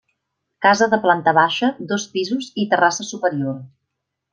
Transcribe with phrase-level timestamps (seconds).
[0.65, 3.65] Casa de planta baixa, dos pisos i terrassa superior.